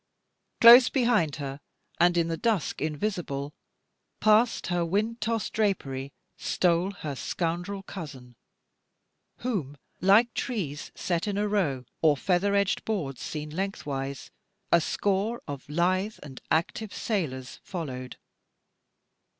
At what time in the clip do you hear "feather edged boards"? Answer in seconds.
12.17-13.21